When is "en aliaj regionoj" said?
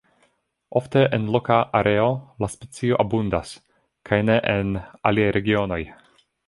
4.57-5.83